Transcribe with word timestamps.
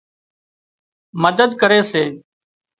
مدد 1.21 1.49
ڪري 1.61 1.79
سي 1.91 2.03